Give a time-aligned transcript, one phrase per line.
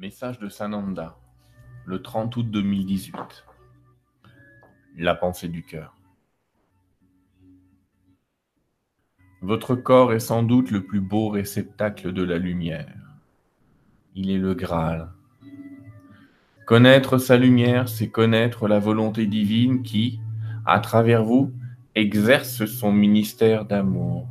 [0.00, 1.18] Message de Sananda,
[1.84, 3.44] le 30 août 2018.
[4.96, 5.94] La pensée du cœur.
[9.42, 12.96] Votre corps est sans doute le plus beau réceptacle de la lumière.
[14.14, 15.10] Il est le Graal.
[16.64, 20.18] Connaître sa lumière, c'est connaître la volonté divine qui,
[20.64, 21.52] à travers vous,
[21.94, 24.26] exerce son ministère d'amour.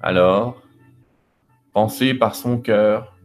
[0.00, 0.60] Alors,
[1.72, 3.15] pensez par son cœur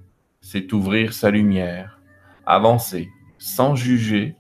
[0.42, 2.00] c'est ouvrir sa lumière,
[2.46, 4.36] avancer sans juger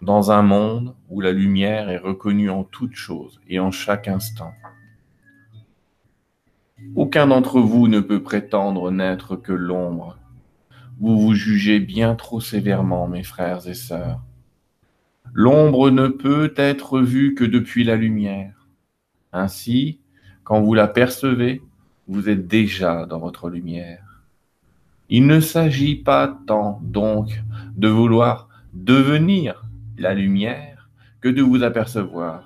[0.00, 4.52] dans un monde où la lumière est reconnue en toutes choses et en chaque instant.
[6.96, 10.18] Aucun d'entre vous ne peut prétendre n'être que l'ombre.
[11.00, 14.20] Vous vous jugez bien trop sévèrement, mes frères et sœurs.
[15.32, 18.66] L'ombre ne peut être vue que depuis la lumière.
[19.32, 20.00] Ainsi,
[20.44, 21.62] quand vous la percevez,
[22.08, 24.11] vous êtes déjà dans votre lumière.
[25.14, 27.42] Il ne s'agit pas tant donc
[27.76, 29.62] de vouloir devenir
[29.98, 30.88] la lumière
[31.20, 32.44] que de vous apercevoir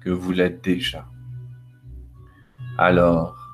[0.00, 1.04] que vous l'êtes déjà.
[2.78, 3.46] Alors,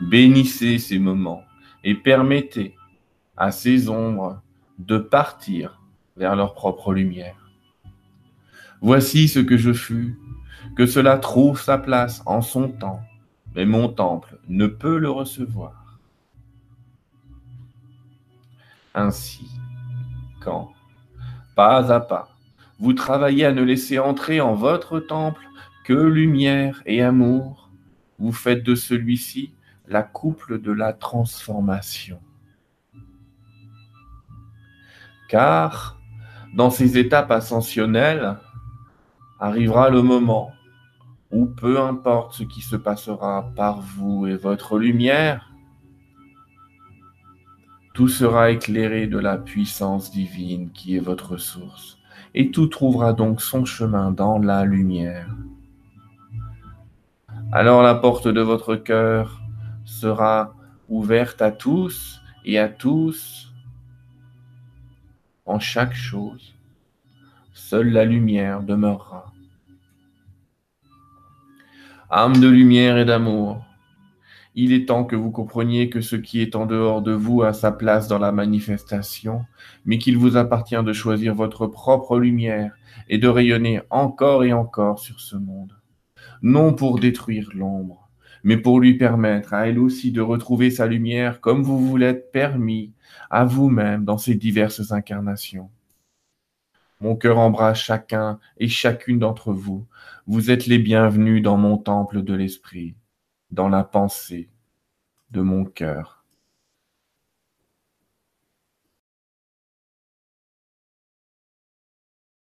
[0.00, 1.44] bénissez ces moments
[1.84, 2.74] et permettez
[3.36, 4.42] à ces ombres
[4.80, 5.80] de partir
[6.16, 7.48] vers leur propre lumière.
[8.80, 10.18] Voici ce que je fus,
[10.76, 13.02] que cela trouve sa place en son temps,
[13.54, 15.81] mais mon temple ne peut le recevoir.
[18.94, 19.50] Ainsi,
[20.40, 20.72] quand,
[21.54, 22.28] pas à pas,
[22.78, 25.42] vous travaillez à ne laisser entrer en votre temple
[25.84, 27.70] que lumière et amour,
[28.18, 29.54] vous faites de celui-ci
[29.88, 32.20] la couple de la transformation.
[35.28, 35.98] Car,
[36.54, 38.36] dans ces étapes ascensionnelles,
[39.40, 40.52] arrivera le moment
[41.30, 45.51] où peu importe ce qui se passera par vous et votre lumière,
[47.94, 51.98] tout sera éclairé de la puissance divine qui est votre source,
[52.34, 55.28] et tout trouvera donc son chemin dans la lumière.
[57.52, 59.40] Alors la porte de votre cœur
[59.84, 60.54] sera
[60.88, 63.52] ouverte à tous et à tous
[65.44, 66.54] en chaque chose.
[67.52, 69.32] Seule la lumière demeurera.
[72.08, 73.64] Âme de lumière et d'amour,
[74.54, 77.54] il est temps que vous compreniez que ce qui est en dehors de vous a
[77.54, 79.46] sa place dans la manifestation,
[79.86, 82.74] mais qu'il vous appartient de choisir votre propre lumière
[83.08, 85.72] et de rayonner encore et encore sur ce monde.
[86.42, 88.10] Non pour détruire l'ombre,
[88.44, 92.30] mais pour lui permettre à elle aussi de retrouver sa lumière comme vous vous l'êtes
[92.30, 92.92] permis
[93.30, 95.70] à vous-même dans ces diverses incarnations.
[97.00, 99.86] Mon cœur embrasse chacun et chacune d'entre vous.
[100.26, 102.94] Vous êtes les bienvenus dans mon temple de l'esprit
[103.52, 104.50] dans la pensée
[105.30, 106.21] de mon cœur.